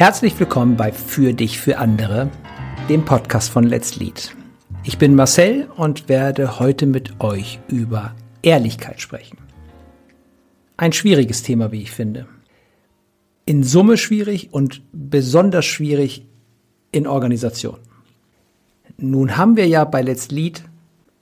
[0.00, 2.30] Herzlich willkommen bei Für dich, für andere,
[2.88, 4.34] dem Podcast von Let's Lead.
[4.82, 9.36] Ich bin Marcel und werde heute mit euch über Ehrlichkeit sprechen.
[10.78, 12.26] Ein schwieriges Thema, wie ich finde.
[13.44, 16.24] In Summe schwierig und besonders schwierig
[16.92, 17.76] in Organisation.
[18.96, 20.62] Nun haben wir ja bei Let's Lead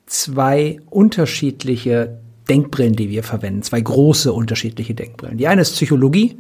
[0.07, 5.37] zwei unterschiedliche Denkbrillen, die wir verwenden, zwei große unterschiedliche Denkbrillen.
[5.37, 6.39] Die eine ist Psychologie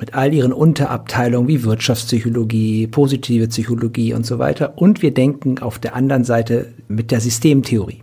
[0.00, 4.78] mit all ihren Unterabteilungen wie Wirtschaftspsychologie, positive Psychologie und so weiter.
[4.78, 8.02] Und wir denken auf der anderen Seite mit der Systemtheorie.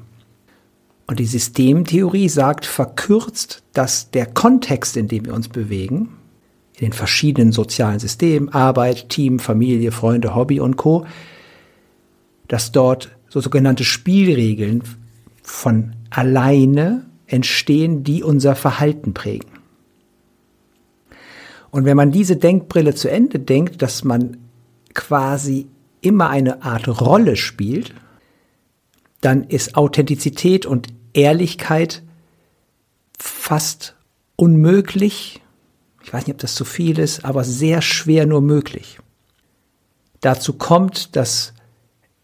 [1.08, 6.10] Und die Systemtheorie sagt verkürzt, dass der Kontext, in dem wir uns bewegen,
[6.76, 11.08] in den verschiedenen sozialen Systemen, Arbeit, Team, Familie, Freunde, Hobby und Co.,
[12.48, 14.84] dass dort so sogenannte Spielregeln
[15.42, 19.57] von alleine entstehen, die unser Verhalten prägen.
[21.72, 24.38] Und wenn man diese Denkbrille zu Ende denkt, dass man
[24.94, 25.68] quasi
[26.02, 27.94] immer eine Art Rolle spielt,
[29.22, 32.04] dann ist Authentizität und Ehrlichkeit
[33.18, 33.96] fast
[34.36, 35.42] unmöglich.
[36.04, 39.00] Ich weiß nicht, ob das zu viel ist, aber sehr schwer nur möglich.
[40.22, 41.54] Dazu kommt, dass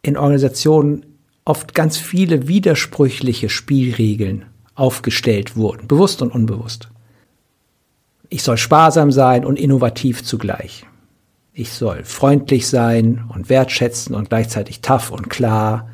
[0.01, 1.05] in Organisationen
[1.45, 6.89] oft ganz viele widersprüchliche Spielregeln aufgestellt wurden, bewusst und unbewusst.
[8.29, 10.85] Ich soll sparsam sein und innovativ zugleich.
[11.53, 15.87] Ich soll freundlich sein und wertschätzen und gleichzeitig tough und klar.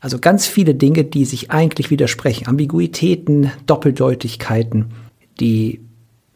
[0.00, 2.46] Also ganz viele Dinge, die sich eigentlich widersprechen.
[2.46, 4.92] Ambiguitäten, Doppeldeutigkeiten,
[5.40, 5.80] die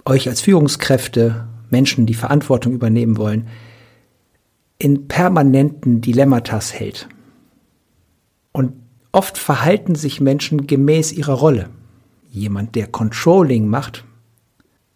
[0.04, 3.48] euch als Führungskräfte, Menschen, die Verantwortung übernehmen wollen,
[4.78, 7.08] in permanenten Dilemmatas hält.
[8.52, 8.72] Und
[9.12, 11.68] oft verhalten sich Menschen gemäß ihrer Rolle.
[12.30, 14.04] Jemand, der Controlling macht,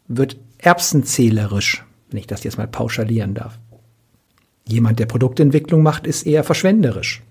[0.09, 3.59] wird erbsenzählerisch, wenn ich das jetzt mal pauschalieren darf.
[4.69, 7.23] Jemand, der Produktentwicklung macht, ist eher verschwenderisch.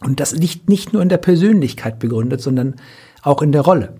[0.00, 2.76] Und das liegt nicht nur in der Persönlichkeit begründet, sondern
[3.22, 3.94] auch in der Rolle.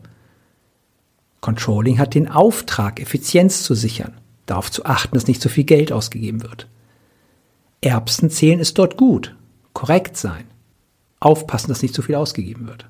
[1.41, 4.15] Controlling hat den Auftrag, Effizienz zu sichern,
[4.47, 6.69] darauf zu achten, dass nicht zu viel Geld ausgegeben wird.
[7.83, 9.35] Erbsen zählen ist dort gut.
[9.73, 10.45] Korrekt sein.
[11.19, 12.87] Aufpassen, dass nicht zu viel ausgegeben wird.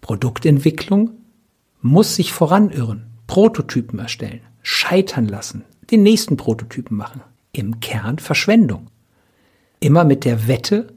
[0.00, 1.10] Produktentwicklung
[1.80, 7.22] muss sich voranirren, Prototypen erstellen, scheitern lassen, den nächsten Prototypen machen.
[7.52, 8.88] Im Kern Verschwendung.
[9.80, 10.88] Immer mit der Wette,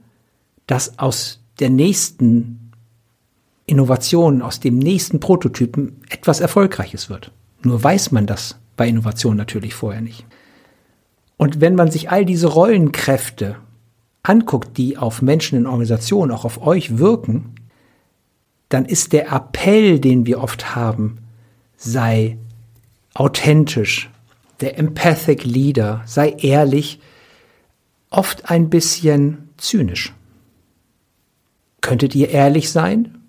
[0.67, 2.71] dass aus der nächsten
[3.65, 7.31] Innovation, aus dem nächsten Prototypen etwas Erfolgreiches wird.
[7.61, 10.25] Nur weiß man das bei Innovation natürlich vorher nicht.
[11.37, 13.57] Und wenn man sich all diese Rollenkräfte
[14.23, 17.55] anguckt, die auf Menschen in Organisationen, auch auf euch wirken,
[18.69, 21.19] dann ist der Appell, den wir oft haben,
[21.79, 22.37] sei
[23.13, 24.09] authentisch,
[24.59, 26.99] der Empathic Leader, sei ehrlich,
[28.09, 30.13] oft ein bisschen zynisch.
[31.81, 33.19] Könntet ihr ehrlich sein,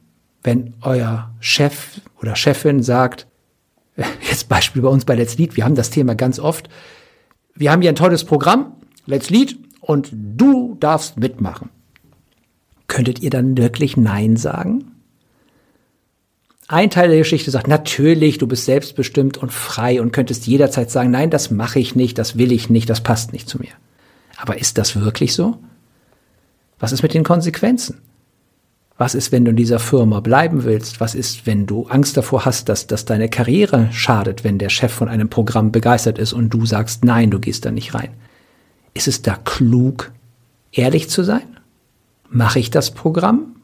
[0.43, 3.29] wenn euer Chef oder Chefin sagt,
[4.29, 6.69] jetzt Beispiel bei uns bei Let's Lead, wir haben das Thema ganz oft,
[7.55, 8.73] wir haben hier ein tolles Programm,
[9.07, 11.71] Let's Lead, und du darfst mitmachen.
[12.89, 15.00] Könntet ihr dann wirklich Nein sagen?
[16.73, 21.11] Ein Teil der Geschichte sagt, natürlich, du bist selbstbestimmt und frei und könntest jederzeit sagen,
[21.11, 23.73] nein, das mache ich nicht, das will ich nicht, das passt nicht zu mir.
[24.37, 25.59] Aber ist das wirklich so?
[26.79, 27.99] Was ist mit den Konsequenzen?
[28.97, 31.01] Was ist, wenn du in dieser Firma bleiben willst?
[31.01, 34.93] Was ist, wenn du Angst davor hast, dass, dass deine Karriere schadet, wenn der Chef
[34.93, 38.11] von einem Programm begeistert ist und du sagst, nein, du gehst da nicht rein?
[38.95, 40.13] Ist es da klug,
[40.71, 41.59] ehrlich zu sein?
[42.29, 43.57] Mache ich das Programm?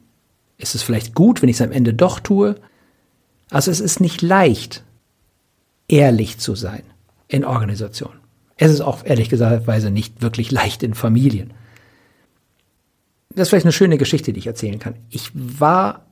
[0.58, 2.56] Ist es vielleicht gut, wenn ich es am Ende doch tue?
[3.50, 4.84] Also es ist nicht leicht,
[5.88, 6.82] ehrlich zu sein
[7.28, 8.20] in Organisationen.
[8.56, 11.52] Es ist auch ehrlich gesagt nicht wirklich leicht in Familien
[13.36, 14.94] das ist vielleicht eine schöne Geschichte, die ich erzählen kann.
[15.10, 16.06] Ich war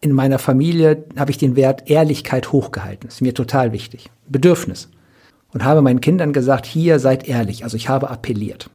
[0.00, 3.08] in meiner Familie, habe ich den Wert Ehrlichkeit hochgehalten.
[3.08, 4.10] Das ist mir total wichtig.
[4.26, 4.88] Bedürfnis.
[5.52, 7.64] Und habe meinen Kindern gesagt, hier seid ehrlich.
[7.64, 8.70] Also ich habe appelliert.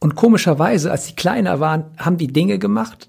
[0.00, 3.08] Und komischerweise, als sie kleiner waren, haben die Dinge gemacht,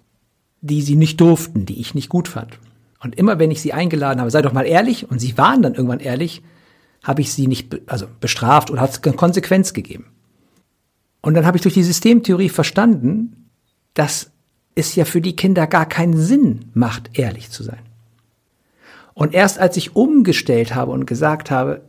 [0.62, 2.60] die sie nicht durften, die ich nicht gut fand.
[3.00, 5.76] Und immer wenn ich sie eingeladen habe, sei doch mal ehrlich, und sie waren dann
[5.76, 6.42] irgendwann ehrlich,
[7.04, 10.08] habe ich sie nicht also bestraft oder hat es Konsequenz gegeben.
[11.22, 13.50] Und dann habe ich durch die Systemtheorie verstanden,
[13.94, 14.32] dass
[14.76, 17.80] es ja für die Kinder gar keinen Sinn macht, ehrlich zu sein.
[19.14, 21.82] Und erst als ich umgestellt habe und gesagt habe,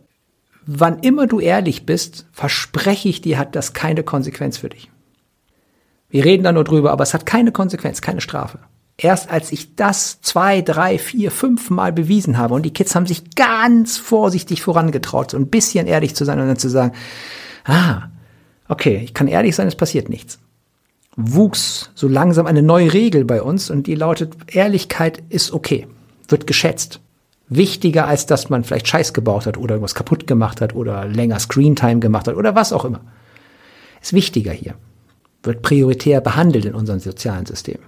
[0.64, 4.91] wann immer du ehrlich bist, verspreche ich dir, hat das keine Konsequenz für dich.
[6.08, 8.61] Wir reden da nur drüber, aber es hat keine Konsequenz, keine Strafe.
[8.98, 13.06] Erst als ich das zwei, drei, vier, fünf Mal bewiesen habe und die Kids haben
[13.06, 16.93] sich ganz vorsichtig vorangetraut, so ein bisschen ehrlich zu sein und dann zu sagen,
[17.64, 18.04] ah,
[18.69, 20.38] okay, ich kann ehrlich sein, es passiert nichts.
[21.14, 25.87] Wuchs so langsam eine neue Regel bei uns und die lautet, Ehrlichkeit ist okay,
[26.28, 27.00] wird geschätzt.
[27.48, 31.38] Wichtiger als dass man vielleicht Scheiß gebaut hat oder irgendwas kaputt gemacht hat oder länger
[31.38, 33.00] Screentime gemacht hat oder was auch immer.
[34.00, 34.75] Ist wichtiger hier.
[35.43, 37.78] Wird prioritär behandelt in unserem sozialen System.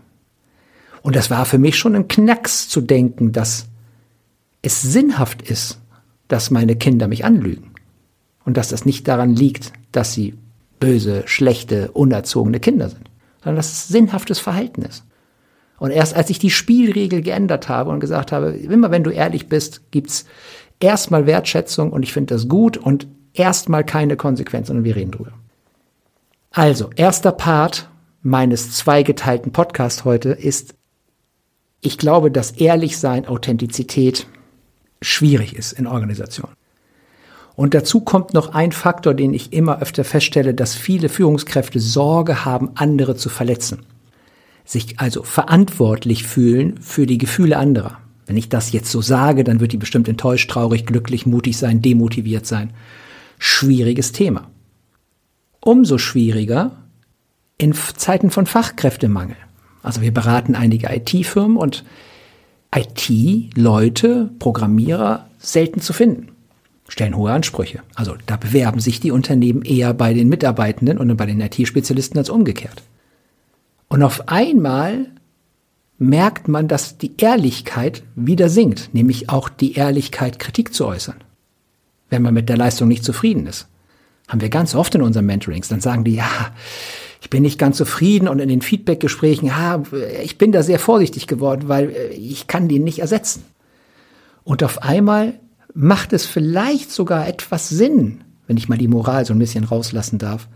[1.02, 3.66] Und das war für mich schon ein Knacks zu denken, dass
[4.62, 5.78] es sinnhaft ist,
[6.28, 7.72] dass meine Kinder mich anlügen.
[8.44, 10.34] Und dass das nicht daran liegt, dass sie
[10.80, 13.10] böse, schlechte, unerzogene Kinder sind,
[13.42, 15.04] sondern dass es sinnhaftes Verhalten ist.
[15.78, 19.48] Und erst als ich die Spielregel geändert habe und gesagt habe, immer wenn du ehrlich
[19.48, 20.24] bist, gibt's
[20.80, 25.32] erstmal Wertschätzung und ich finde das gut und erstmal keine Konsequenzen und wir reden drüber.
[26.50, 27.90] Also, erster Part
[28.22, 30.74] meines zweigeteilten Podcasts heute ist
[31.80, 34.26] ich glaube, dass Ehrlichsein, Authentizität
[35.00, 36.54] schwierig ist in Organisationen.
[37.54, 42.44] Und dazu kommt noch ein Faktor, den ich immer öfter feststelle, dass viele Führungskräfte Sorge
[42.44, 43.80] haben, andere zu verletzen.
[44.64, 47.98] Sich also verantwortlich fühlen für die Gefühle anderer.
[48.26, 51.82] Wenn ich das jetzt so sage, dann wird die bestimmt enttäuscht, traurig, glücklich, mutig sein,
[51.82, 52.74] demotiviert sein.
[53.38, 54.50] Schwieriges Thema.
[55.60, 56.76] Umso schwieriger
[57.56, 59.36] in Zeiten von Fachkräftemangel.
[59.88, 61.82] Also wir beraten einige IT-Firmen und
[62.76, 66.28] IT-Leute, Programmierer selten zu finden.
[66.90, 67.80] Stellen hohe Ansprüche.
[67.94, 72.28] Also da bewerben sich die Unternehmen eher bei den Mitarbeitenden und bei den IT-Spezialisten als
[72.28, 72.82] umgekehrt.
[73.88, 75.06] Und auf einmal
[75.96, 81.16] merkt man, dass die Ehrlichkeit wieder sinkt, nämlich auch die Ehrlichkeit, Kritik zu äußern.
[82.10, 83.68] Wenn man mit der Leistung nicht zufrieden ist.
[84.28, 85.68] Haben wir ganz oft in unseren Mentorings.
[85.68, 86.52] Dann sagen die, ja,
[87.20, 89.82] ich bin nicht ganz zufrieden und in den Feedbackgesprächen, ja,
[90.22, 93.44] ich bin da sehr vorsichtig geworden, weil äh, ich kann den nicht ersetzen.
[94.44, 95.34] Und auf einmal
[95.74, 100.18] macht es vielleicht sogar etwas Sinn, wenn ich mal die Moral so ein bisschen rauslassen
[100.18, 100.48] darf,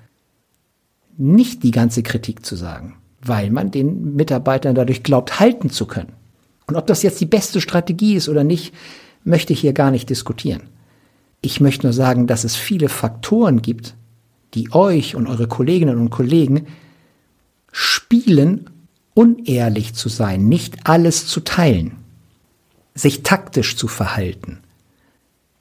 [1.18, 6.12] nicht die ganze Kritik zu sagen, weil man den Mitarbeitern dadurch glaubt, halten zu können.
[6.66, 8.72] Und ob das jetzt die beste Strategie ist oder nicht,
[9.24, 10.62] möchte ich hier gar nicht diskutieren.
[11.42, 13.94] Ich möchte nur sagen, dass es viele Faktoren gibt,
[14.54, 16.66] die euch und eure Kolleginnen und Kollegen
[17.70, 18.70] spielen,
[19.14, 21.96] unehrlich zu sein, nicht alles zu teilen,
[22.94, 24.58] sich taktisch zu verhalten,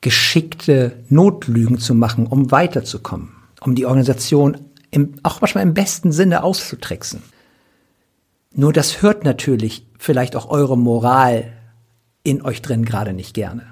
[0.01, 3.29] geschickte Notlügen zu machen, um weiterzukommen,
[3.61, 4.57] um die Organisation
[4.89, 7.21] im, auch manchmal im besten Sinne auszutricksen.
[8.53, 11.53] Nur das hört natürlich vielleicht auch eure Moral
[12.23, 13.65] in euch drin gerade nicht gerne.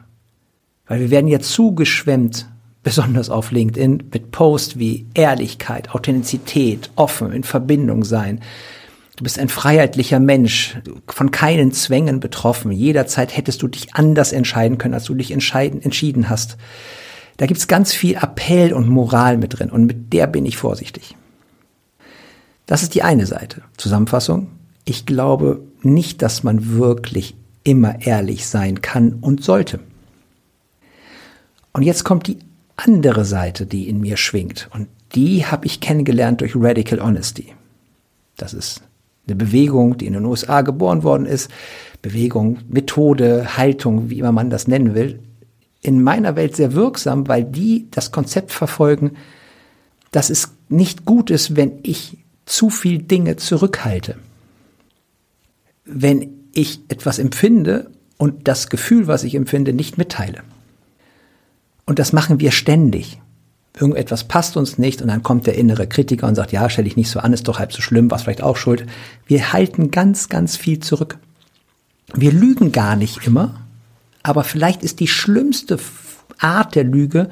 [0.87, 2.47] Weil wir werden ja zugeschwemmt
[2.83, 8.41] besonders auf LinkedIn, mit Posts wie Ehrlichkeit, Authentizität, offen, in Verbindung sein.
[9.17, 10.77] Du bist ein freiheitlicher Mensch,
[11.07, 12.71] von keinen Zwängen betroffen.
[12.71, 16.57] Jederzeit hättest du dich anders entscheiden können, als du dich entscheiden, entschieden hast.
[17.35, 21.15] Da gibt's ganz viel Appell und Moral mit drin und mit der bin ich vorsichtig.
[22.65, 23.61] Das ist die eine Seite.
[23.77, 24.47] Zusammenfassung.
[24.85, 29.79] Ich glaube nicht, dass man wirklich immer ehrlich sein kann und sollte.
[31.73, 32.39] Und jetzt kommt die
[32.79, 34.69] andere Seite, die in mir schwingt.
[34.73, 37.53] Und die habe ich kennengelernt durch Radical Honesty.
[38.37, 38.81] Das ist
[39.27, 41.49] eine Bewegung, die in den USA geboren worden ist.
[42.01, 45.19] Bewegung, Methode, Haltung, wie immer man das nennen will.
[45.81, 49.11] In meiner Welt sehr wirksam, weil die das Konzept verfolgen,
[50.11, 54.15] dass es nicht gut ist, wenn ich zu viel Dinge zurückhalte.
[55.85, 60.43] Wenn ich etwas empfinde und das Gefühl, was ich empfinde, nicht mitteile.
[61.89, 63.19] Und das machen wir ständig.
[63.75, 66.95] Irgendetwas passt uns nicht und dann kommt der innere Kritiker und sagt, ja, stell dich
[66.95, 68.85] nicht so an, ist doch halb so schlimm, was vielleicht auch schuld.
[69.25, 71.17] Wir halten ganz, ganz viel zurück.
[72.13, 73.65] Wir lügen gar nicht immer,
[74.21, 75.79] aber vielleicht ist die schlimmste
[76.37, 77.31] Art der Lüge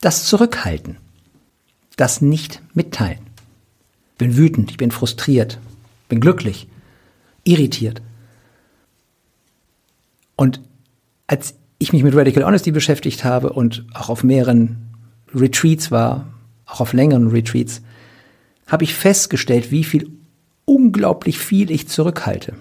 [0.00, 0.98] das Zurückhalten,
[1.96, 3.18] das nicht mitteilen.
[4.16, 5.58] Bin wütend, ich bin frustriert,
[6.08, 6.68] bin glücklich,
[7.42, 8.00] irritiert.
[10.36, 10.60] Und
[11.26, 14.76] als ich mich mit Radical Honesty beschäftigt habe und auch auf mehreren
[15.34, 16.26] Retreats war,
[16.66, 17.82] auch auf längeren Retreats,
[18.66, 20.10] habe ich festgestellt, wie viel
[20.64, 22.54] unglaublich viel ich zurückhalte.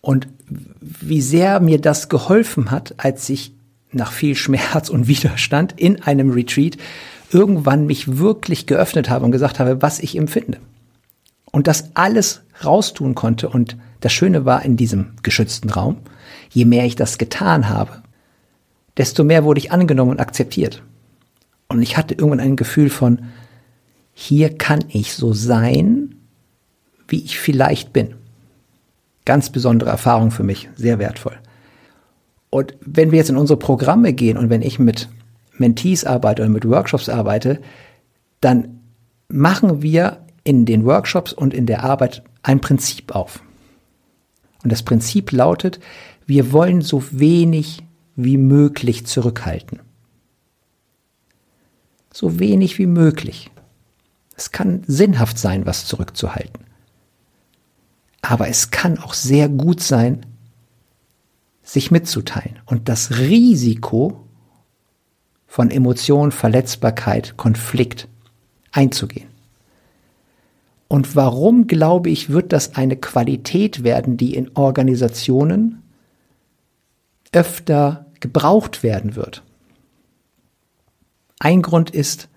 [0.00, 0.28] Und
[0.80, 3.52] wie sehr mir das geholfen hat, als ich
[3.92, 6.76] nach viel Schmerz und Widerstand in einem Retreat
[7.30, 10.58] irgendwann mich wirklich geöffnet habe und gesagt habe, was ich empfinde.
[11.50, 13.48] Und das alles raustun konnte.
[13.48, 15.96] Und das Schöne war in diesem geschützten Raum,
[16.50, 18.02] je mehr ich das getan habe,
[18.96, 20.82] desto mehr wurde ich angenommen und akzeptiert.
[21.68, 23.22] Und ich hatte irgendwann ein Gefühl von,
[24.12, 26.16] hier kann ich so sein,
[27.06, 28.14] wie ich vielleicht bin.
[29.24, 31.36] Ganz besondere Erfahrung für mich, sehr wertvoll.
[32.50, 35.08] Und wenn wir jetzt in unsere Programme gehen und wenn ich mit
[35.58, 37.60] Mentees arbeite oder mit Workshops arbeite,
[38.40, 38.80] dann
[39.28, 43.42] machen wir in den Workshops und in der Arbeit ein Prinzip auf.
[44.62, 45.78] Und das Prinzip lautet,
[46.28, 47.82] wir wollen so wenig
[48.14, 49.80] wie möglich zurückhalten.
[52.12, 53.50] So wenig wie möglich.
[54.36, 56.64] Es kann sinnhaft sein, was zurückzuhalten.
[58.20, 60.26] Aber es kann auch sehr gut sein,
[61.62, 62.58] sich mitzuteilen.
[62.66, 64.20] Und das Risiko
[65.46, 68.06] von Emotion, Verletzbarkeit, Konflikt
[68.70, 69.28] einzugehen.
[70.88, 75.82] Und warum, glaube ich, wird das eine Qualität werden, die in Organisationen
[77.32, 79.42] öfter gebraucht werden wird?
[81.38, 82.28] Ein Grund ist,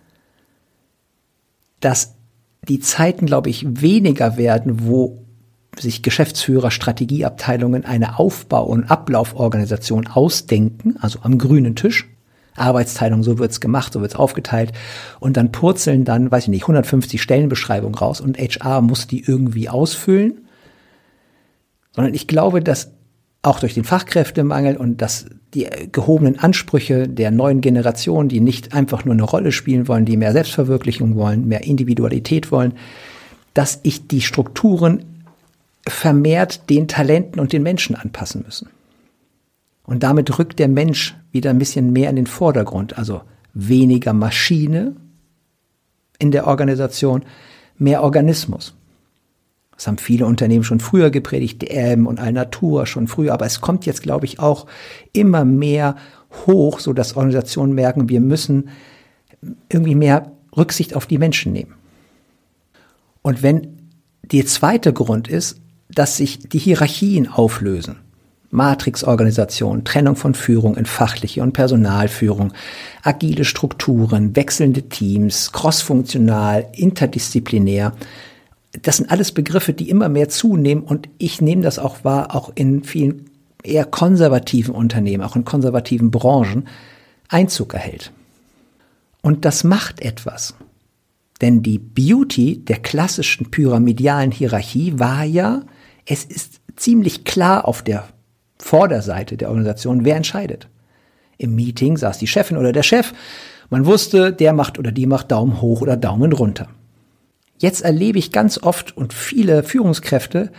[1.79, 2.15] dass
[2.67, 5.25] die Zeiten, glaube ich, weniger werden, wo
[5.77, 12.07] sich Geschäftsführer, Strategieabteilungen eine Aufbau- und Ablauforganisation ausdenken, also am grünen Tisch.
[12.57, 14.73] Arbeitsteilung, so wird's gemacht, so wird's aufgeteilt.
[15.19, 19.69] Und dann purzeln dann, weiß ich nicht, 150 Stellenbeschreibungen raus und HR muss die irgendwie
[19.69, 20.45] ausfüllen.
[21.93, 22.91] Sondern ich glaube, dass
[23.43, 29.03] auch durch den Fachkräftemangel und dass die gehobenen Ansprüche der neuen Generation, die nicht einfach
[29.03, 32.73] nur eine Rolle spielen wollen, die mehr Selbstverwirklichung wollen, mehr Individualität wollen,
[33.53, 35.03] dass ich die Strukturen
[35.87, 38.69] vermehrt den Talenten und den Menschen anpassen müssen.
[39.83, 43.21] Und damit rückt der Mensch wieder ein bisschen mehr in den Vordergrund, also
[43.53, 44.95] weniger Maschine
[46.19, 47.23] in der Organisation,
[47.77, 48.75] mehr Organismus.
[49.81, 53.87] Das haben viele Unternehmen schon früher gepredigt, DM und Allnatur schon früher, aber es kommt
[53.87, 54.67] jetzt, glaube ich, auch
[55.11, 55.95] immer mehr
[56.45, 58.69] hoch, so dass Organisationen merken, wir müssen
[59.69, 61.73] irgendwie mehr Rücksicht auf die Menschen nehmen.
[63.23, 63.75] Und wenn
[64.21, 65.59] der zweite Grund ist,
[65.89, 67.95] dass sich die Hierarchien auflösen.
[68.51, 72.53] Matrixorganisation, Trennung von Führung in fachliche und Personalführung,
[73.01, 77.93] agile Strukturen, wechselnde Teams, crossfunktional, interdisziplinär.
[78.71, 82.51] Das sind alles Begriffe, die immer mehr zunehmen und ich nehme das auch wahr, auch
[82.55, 83.29] in vielen
[83.63, 86.67] eher konservativen Unternehmen, auch in konservativen Branchen
[87.27, 88.11] Einzug erhält.
[89.21, 90.55] Und das macht etwas.
[91.41, 95.63] Denn die Beauty der klassischen pyramidalen Hierarchie war ja,
[96.05, 98.07] es ist ziemlich klar auf der
[98.57, 100.67] Vorderseite der Organisation, wer entscheidet.
[101.37, 103.13] Im Meeting saß die Chefin oder der Chef.
[103.69, 106.67] Man wusste, der macht oder die macht Daumen hoch oder Daumen runter.
[107.61, 110.51] Jetzt erlebe ich ganz oft und viele Führungskräfte,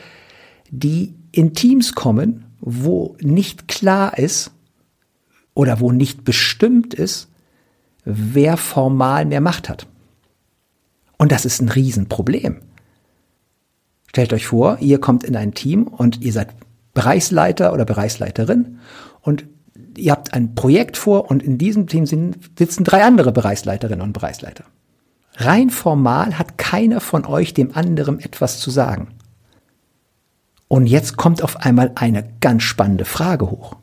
[0.71, 4.53] die in Teams kommen, wo nicht klar ist
[5.53, 7.29] oder wo nicht bestimmt ist,
[8.05, 9.89] wer formal mehr Macht hat.
[11.19, 12.61] Und das ist ein Riesenproblem.
[14.07, 16.51] Stellt euch vor, ihr kommt in ein Team und ihr seid
[16.95, 18.79] Bereichsleiter oder Bereichsleiterin
[19.23, 19.45] und
[19.97, 24.67] ihr habt ein Projekt vor und in diesem Team sitzen drei andere Bereichsleiterinnen und Bereichsleiter.
[25.37, 29.09] Rein formal hat keiner von euch dem anderen etwas zu sagen.
[30.69, 33.77] Und jetzt kommt auf einmal eine ganz spannende Frage hoch.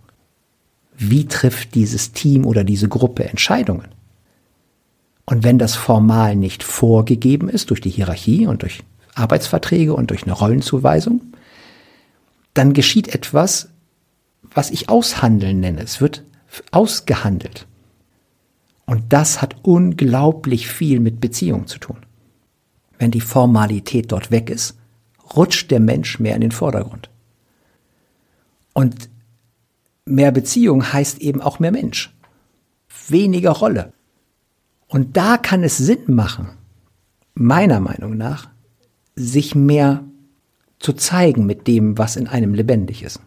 [0.98, 3.88] Wie trifft dieses Team oder diese Gruppe Entscheidungen?
[5.25, 10.24] Und wenn das formal nicht vorgegeben ist durch die Hierarchie und durch Arbeitsverträge und durch
[10.24, 11.22] eine Rollenzuweisung,
[12.56, 13.70] dann geschieht etwas,
[14.41, 15.82] was ich aushandeln nenne.
[15.84, 16.24] Es wird
[16.72, 17.68] ausgehandelt.
[18.89, 21.98] Und das hat unglaublich viel mit Beziehung zu tun.
[22.98, 24.79] Wenn die Formalität dort weg ist,
[25.36, 27.12] rutscht der Mensch mehr in den Vordergrund.
[28.74, 29.08] Und
[30.05, 32.12] mehr Beziehung heißt eben auch mehr Mensch.
[33.08, 33.93] Weniger Rolle.
[34.88, 36.50] Und da kann es Sinn machen,
[37.36, 38.50] meiner Meinung nach,
[39.15, 40.03] sich mehr
[40.79, 43.19] zu zeigen mit dem, was in einem lebendig ist.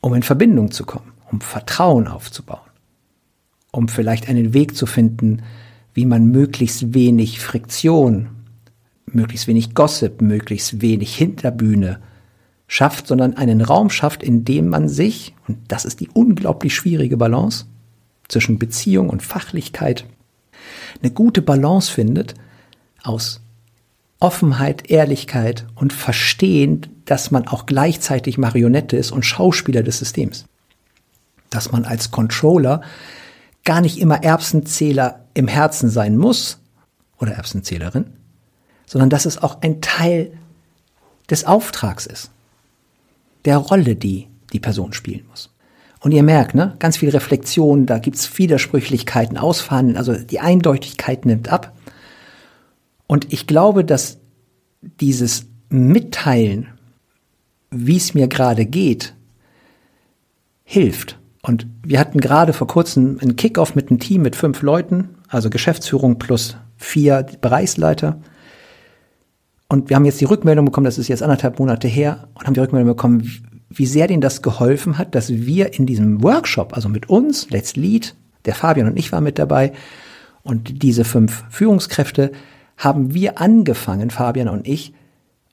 [0.00, 2.70] Um in Verbindung zu kommen, um Vertrauen aufzubauen,
[3.74, 5.42] um vielleicht einen Weg zu finden,
[5.92, 8.28] wie man möglichst wenig Friktion,
[9.06, 12.00] möglichst wenig Gossip, möglichst wenig Hinterbühne
[12.66, 17.16] schafft, sondern einen Raum schafft, in dem man sich, und das ist die unglaublich schwierige
[17.16, 17.66] Balance
[18.28, 20.06] zwischen Beziehung und Fachlichkeit,
[21.02, 22.34] eine gute Balance findet
[23.02, 23.40] aus
[24.20, 30.46] Offenheit, Ehrlichkeit und Verstehen, dass man auch gleichzeitig Marionette ist und Schauspieler des Systems.
[31.50, 32.80] Dass man als Controller
[33.64, 36.58] gar nicht immer Erbsenzähler im Herzen sein muss
[37.18, 38.06] oder Erbsenzählerin,
[38.86, 40.32] sondern dass es auch ein Teil
[41.30, 42.30] des Auftrags ist,
[43.44, 45.50] der Rolle, die die Person spielen muss.
[46.00, 51.48] Und ihr merkt, ne, ganz viel Reflexion, da gibt's Widersprüchlichkeiten, Ausfahren, also die Eindeutigkeit nimmt
[51.48, 51.74] ab.
[53.06, 54.18] Und ich glaube, dass
[54.82, 56.68] dieses Mitteilen
[57.74, 59.14] wie es mir gerade geht,
[60.62, 61.18] hilft.
[61.44, 65.50] Und wir hatten gerade vor kurzem einen Kickoff mit einem Team mit fünf Leuten, also
[65.50, 68.18] Geschäftsführung plus vier Bereichsleiter.
[69.68, 72.54] Und wir haben jetzt die Rückmeldung bekommen, das ist jetzt anderthalb Monate her, und haben
[72.54, 73.30] die Rückmeldung bekommen,
[73.68, 77.76] wie sehr denen das geholfen hat, dass wir in diesem Workshop, also mit uns, Let's
[77.76, 78.14] Lead,
[78.46, 79.74] der Fabian und ich waren mit dabei,
[80.44, 82.32] und diese fünf Führungskräfte
[82.78, 84.94] haben wir angefangen, Fabian und ich,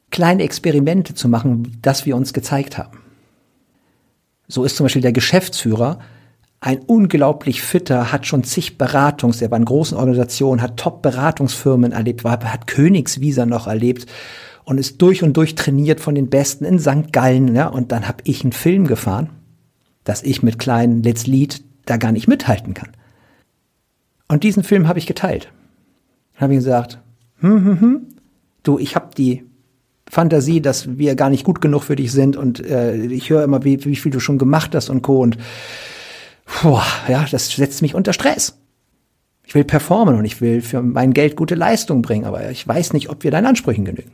[0.09, 3.00] kleine Experimente zu machen, das wir uns gezeigt haben.
[4.51, 5.99] So ist zum Beispiel der Geschäftsführer
[6.59, 12.23] ein unglaublich fitter, hat schon zig Beratungs, er war in großen Organisationen, hat Top-Beratungsfirmen erlebt,
[12.23, 14.05] war, hat Königsvisa noch erlebt
[14.63, 17.11] und ist durch und durch trainiert von den Besten in St.
[17.11, 17.55] Gallen.
[17.55, 19.29] Ja, und dann habe ich einen Film gefahren,
[20.03, 22.91] dass ich mit kleinen Let's Lead da gar nicht mithalten kann.
[24.27, 25.51] Und diesen Film habe ich geteilt.
[26.35, 26.99] Habe ich gesagt,
[27.39, 28.07] hm, hm, hm,
[28.63, 29.45] du, ich habe die
[30.11, 33.63] Fantasie, dass wir gar nicht gut genug für dich sind und äh, ich höre immer,
[33.63, 35.21] wie, wie viel du schon gemacht hast und co.
[35.21, 35.37] Und
[36.61, 38.57] boah, ja, das setzt mich unter Stress.
[39.45, 42.91] Ich will performen und ich will für mein Geld gute Leistung bringen, aber ich weiß
[42.91, 44.11] nicht, ob wir deinen Ansprüchen genügen.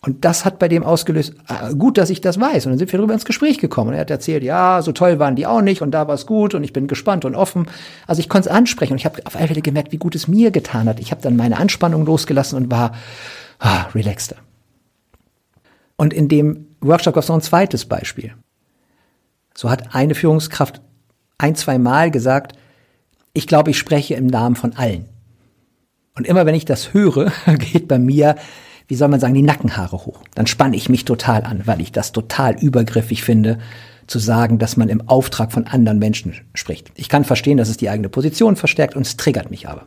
[0.00, 2.64] Und das hat bei dem ausgelöst, ah, gut, dass ich das weiß.
[2.64, 3.88] Und dann sind wir darüber ins Gespräch gekommen.
[3.88, 6.24] Und er hat erzählt, ja, so toll waren die auch nicht und da war es
[6.24, 7.66] gut und ich bin gespannt und offen.
[8.06, 10.28] Also ich konnte es ansprechen und ich habe auf alle Fälle gemerkt, wie gut es
[10.28, 10.98] mir getan hat.
[10.98, 12.92] Ich habe dann meine Anspannung losgelassen und war
[13.58, 14.36] ah, relaxter.
[15.98, 18.32] Und in dem Workshop gab es noch ein zweites Beispiel.
[19.54, 20.80] So hat eine Führungskraft
[21.36, 22.56] ein, zwei Mal gesagt,
[23.34, 25.04] ich glaube, ich spreche im Namen von allen.
[26.16, 28.36] Und immer wenn ich das höre, geht bei mir
[28.88, 30.22] wie soll man sagen, die Nackenhaare hoch.
[30.34, 33.58] Dann spanne ich mich total an, weil ich das total übergriffig finde,
[34.06, 36.90] zu sagen, dass man im Auftrag von anderen Menschen spricht.
[36.94, 39.86] Ich kann verstehen, dass es die eigene Position verstärkt und es triggert mich aber.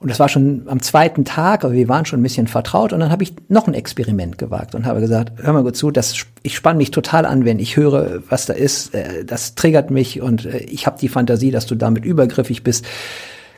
[0.00, 3.00] Und das war schon am zweiten Tag, aber wir waren schon ein bisschen vertraut und
[3.00, 6.14] dann habe ich noch ein Experiment gewagt und habe gesagt, hör mal gut zu, das,
[6.44, 10.20] ich spanne mich total an, wenn ich höre, was da ist, äh, das triggert mich
[10.20, 12.86] und äh, ich habe die Fantasie, dass du damit übergriffig bist.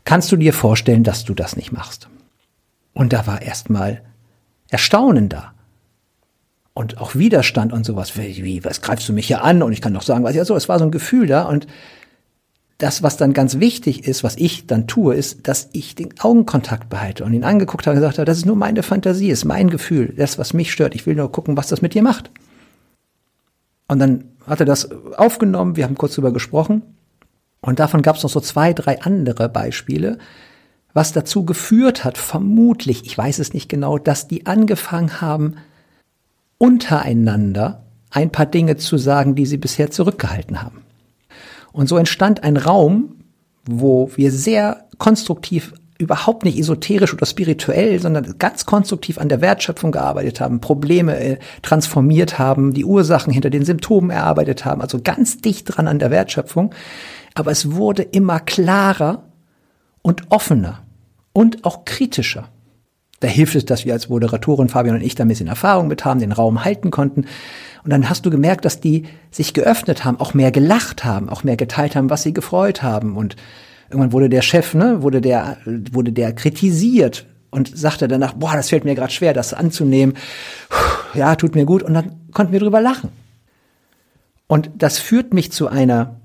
[0.05, 2.09] Kannst du dir vorstellen, dass du das nicht machst?
[2.95, 4.01] Und da war erstmal
[4.71, 5.53] Erstaunen da.
[6.73, 8.17] Und auch Widerstand und sowas.
[8.17, 9.63] Wie, wie, was greifst du mich hier an?
[9.63, 11.43] Und ich kann doch sagen, was ja so, es war so ein Gefühl da.
[11.43, 11.67] Und
[12.83, 16.89] das, was dann ganz wichtig ist, was ich dann tue, ist, dass ich den Augenkontakt
[16.89, 19.71] behalte und ihn angeguckt habe und gesagt habe, das ist nur meine Fantasie, ist mein
[19.71, 20.95] Gefühl, das, was mich stört.
[20.95, 22.31] Ich will nur gucken, was das mit dir macht.
[23.87, 26.83] Und dann hat er das aufgenommen, wir haben kurz drüber gesprochen.
[27.61, 30.19] Und davon gab es noch so zwei, drei andere Beispiele,
[30.95, 35.57] was dazu geführt hat, vermutlich, ich weiß es nicht genau, dass die angefangen haben,
[36.59, 40.83] untereinander ein paar Dinge zu sagen, die sie bisher zurückgehalten haben.
[41.73, 43.17] Und so entstand ein Raum,
[43.65, 49.93] wo wir sehr konstruktiv, überhaupt nicht esoterisch oder spirituell, sondern ganz konstruktiv an der Wertschöpfung
[49.93, 55.43] gearbeitet haben, Probleme äh, transformiert haben, die Ursachen hinter den Symptomen erarbeitet haben, also ganz
[55.43, 56.75] dicht dran an der Wertschöpfung.
[57.35, 59.25] Aber es wurde immer klarer,
[60.03, 60.83] und offener
[61.33, 62.49] und auch kritischer.
[63.21, 66.05] Da hilft es, dass wir als Moderatorin Fabian und ich da ein bisschen Erfahrung mit
[66.05, 67.27] haben, den Raum halten konnten.
[67.85, 71.45] Und dann hast du gemerkt, dass die sich geöffnet haben, auch mehr gelacht haben, auch
[71.45, 73.17] mehr geteilt haben, was sie gefreut haben.
[73.17, 73.37] Und
[73.91, 78.71] irgendwann wurde der Chef, ne, wurde der, wurde der kritisiert und sagte danach, boah, das
[78.71, 80.17] fällt mir gerade schwer, das anzunehmen.
[81.15, 81.83] Ja, tut mir gut.
[81.83, 83.11] Und dann konnten wir drüber lachen.
[84.47, 86.21] Und das führt mich zu einer,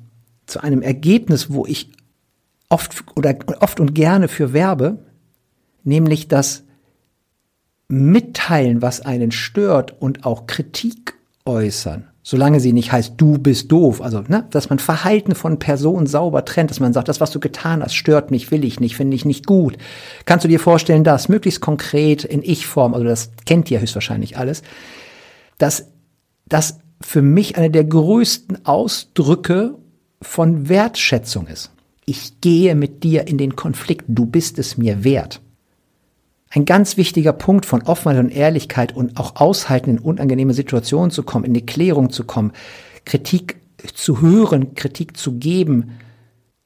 [0.45, 1.91] zu einem Ergebnis, wo ich
[2.69, 4.99] oft oder oft und gerne für Werbe,
[5.83, 6.64] nämlich das
[7.87, 14.01] Mitteilen, was einen stört und auch Kritik äußern, solange sie nicht heißt, du bist doof,
[14.01, 17.39] also ne, dass man Verhalten von Personen sauber trennt, dass man sagt, das, was du
[17.39, 19.77] getan hast, stört mich, will ich nicht, finde ich nicht gut.
[20.25, 24.63] Kannst du dir vorstellen, das möglichst konkret in Ich-Form, also das kennt ihr höchstwahrscheinlich alles,
[25.57, 25.87] dass
[26.47, 29.75] das für mich einer der größten Ausdrücke
[30.21, 31.71] von Wertschätzung ist
[32.05, 35.41] ich gehe mit dir in den Konflikt, du bist es mir wert.
[36.55, 41.23] Ein ganz wichtiger Punkt von Offenheit und Ehrlichkeit und auch aushalten, in unangenehme Situationen zu
[41.23, 42.53] kommen, in die Klärung zu kommen,
[43.03, 43.57] Kritik
[43.93, 45.97] zu hören, Kritik zu geben,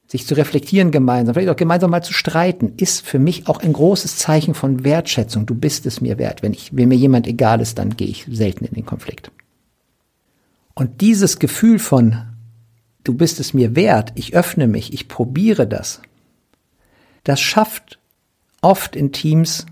[0.06, 3.72] sich zu reflektieren gemeinsam, vielleicht auch gemeinsam mal zu streiten, ist für mich auch ein
[3.72, 5.44] großes Zeichen von Wertschätzung.
[5.44, 6.44] Du bist es mir wert.
[6.44, 9.32] Wenn ich, wenn mir jemand egal ist, dann gehe ich selten in den Konflikt.
[10.74, 12.26] Und dieses Gefühl von
[13.02, 16.00] du bist es mir wert, ich öffne mich, ich probiere das.
[17.24, 17.98] Das schafft
[18.62, 19.66] oft in Teams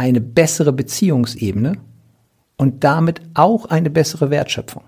[0.00, 1.76] eine bessere Beziehungsebene
[2.56, 4.82] und damit auch eine bessere Wertschöpfung.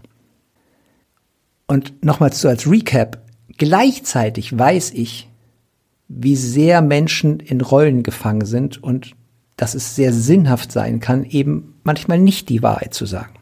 [1.67, 3.21] Und nochmals so als Recap,
[3.59, 5.29] gleichzeitig weiß ich,
[6.09, 9.13] wie sehr Menschen in Rollen gefangen sind und
[9.57, 13.35] dass es sehr sinnhaft sein kann, eben manchmal nicht die Wahrheit zu sagen.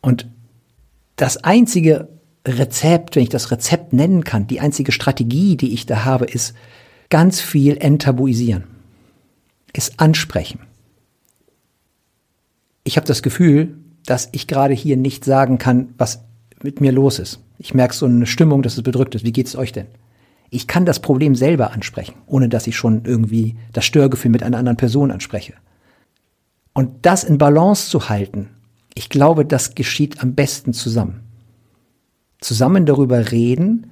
[0.00, 0.28] Und
[1.16, 2.08] das einzige
[2.46, 6.54] Rezept, wenn ich das Rezept nennen kann, die einzige Strategie, die ich da habe, ist
[7.10, 8.77] ganz viel enttabuisieren.
[9.72, 10.60] Ist ansprechen.
[12.84, 13.76] Ich habe das Gefühl,
[14.06, 16.24] dass ich gerade hier nicht sagen kann, was
[16.62, 17.40] mit mir los ist.
[17.58, 19.24] Ich merke so eine Stimmung, dass es bedrückt ist.
[19.24, 19.86] Wie geht's euch denn?
[20.50, 24.56] Ich kann das Problem selber ansprechen, ohne dass ich schon irgendwie das Störgefühl mit einer
[24.56, 25.54] anderen Person anspreche.
[26.72, 28.48] Und das in Balance zu halten,
[28.94, 31.20] ich glaube, das geschieht am besten zusammen.
[32.40, 33.90] Zusammen darüber reden,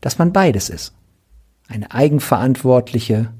[0.00, 0.94] dass man beides ist.
[1.68, 3.32] Eine eigenverantwortliche,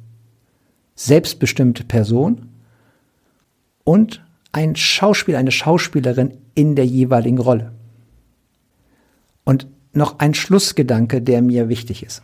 [1.00, 2.50] selbstbestimmte Person
[3.84, 7.72] und ein Schauspieler, eine Schauspielerin in der jeweiligen Rolle.
[9.44, 12.22] Und noch ein Schlussgedanke, der mir wichtig ist.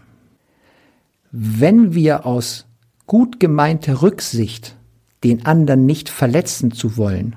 [1.31, 2.67] Wenn wir aus
[3.07, 4.77] gut gemeinter Rücksicht,
[5.25, 7.37] den anderen nicht verletzen zu wollen,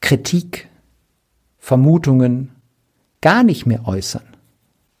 [0.00, 0.68] Kritik,
[1.58, 2.50] Vermutungen
[3.22, 4.26] gar nicht mehr äußern,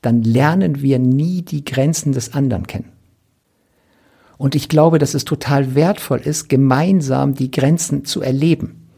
[0.00, 2.95] dann lernen wir nie die Grenzen des anderen kennen.
[4.38, 8.88] Und ich glaube, dass es total wertvoll ist, gemeinsam die Grenzen zu erleben.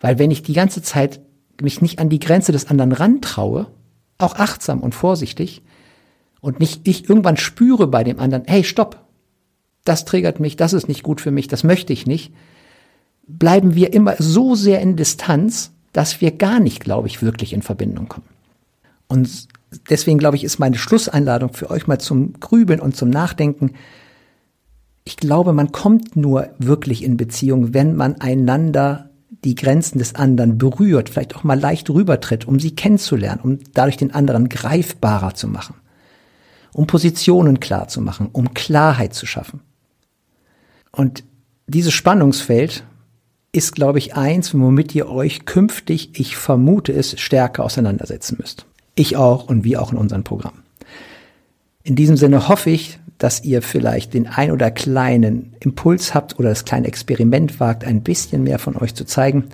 [0.00, 1.20] Weil wenn ich die ganze Zeit
[1.60, 3.66] mich nicht an die Grenze des anderen rantraue,
[4.18, 5.62] auch achtsam und vorsichtig,
[6.40, 9.04] und nicht ich irgendwann spüre bei dem anderen, hey, stopp,
[9.84, 12.32] das triggert mich, das ist nicht gut für mich, das möchte ich nicht,
[13.26, 17.62] bleiben wir immer so sehr in Distanz, dass wir gar nicht, glaube ich, wirklich in
[17.62, 18.26] Verbindung kommen.
[19.08, 19.48] Und
[19.90, 23.72] deswegen glaube ich, ist meine Schlusseinladung für euch mal zum Grübeln und zum Nachdenken.
[25.04, 29.10] Ich glaube, man kommt nur wirklich in Beziehung, wenn man einander
[29.44, 33.96] die Grenzen des anderen berührt, vielleicht auch mal leicht rübertritt, um sie kennenzulernen, um dadurch
[33.96, 35.76] den anderen greifbarer zu machen,
[36.72, 39.60] um Positionen klar zu machen, um Klarheit zu schaffen.
[40.90, 41.22] Und
[41.66, 42.84] dieses Spannungsfeld
[43.52, 48.66] ist, glaube ich, eins, womit ihr euch künftig, ich vermute es, stärker auseinandersetzen müsst.
[48.98, 50.54] Ich auch und wir auch in unserem Programm.
[51.84, 56.48] In diesem Sinne hoffe ich, dass ihr vielleicht den ein oder kleinen Impuls habt oder
[56.48, 59.44] das kleine Experiment wagt, ein bisschen mehr von euch zu zeigen.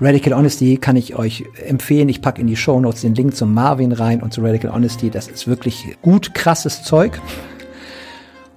[0.00, 2.08] Radical Honesty kann ich euch empfehlen.
[2.08, 5.08] Ich packe in die Show Notes den Link zum Marvin rein und zu Radical Honesty.
[5.08, 7.20] Das ist wirklich gut krasses Zeug.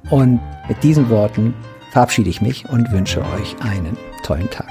[0.10, 1.54] Und mit diesen Worten
[1.92, 4.70] verabschiede ich mich und wünsche euch einen tollen Tag.